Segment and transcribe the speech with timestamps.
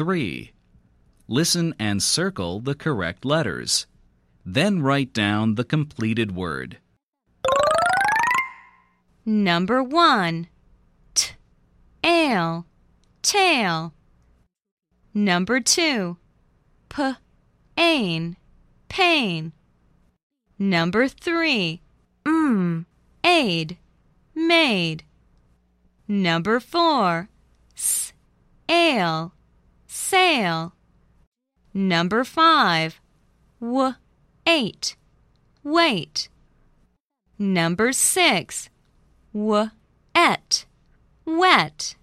[0.00, 0.50] 3.
[1.28, 3.86] Listen and circle the correct letters.
[4.46, 6.78] Then write down the completed word.
[9.26, 10.48] Number 1.
[11.12, 11.32] T.
[12.02, 12.64] Ale.
[13.20, 13.92] Tail.
[15.12, 16.16] Number 2.
[16.88, 17.12] P.
[17.76, 18.38] Ain.
[18.88, 19.52] Pain.
[20.58, 21.82] Number 3.
[22.24, 22.86] M.
[23.22, 23.76] Aid.
[24.34, 25.04] Maid.
[26.08, 27.28] Number 4.
[27.76, 28.14] S.
[28.66, 29.34] Ale.
[29.92, 30.72] Sail.
[31.74, 33.00] Number 5.
[33.60, 33.94] W.
[34.46, 34.94] Eight.
[35.64, 36.28] Wait.
[37.36, 38.70] Number 6.
[39.34, 39.70] W.
[40.14, 40.64] Et.
[41.24, 41.96] Wet.